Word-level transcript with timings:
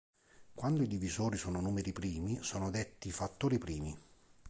Quando 0.55 0.81
i 0.81 0.87
divisori 0.87 1.37
sono 1.37 1.61
numeri 1.61 1.91
primi, 1.91 2.39
sono 2.41 2.71
detti 2.71 3.11
fattori 3.11 3.59
primi. 3.59 3.95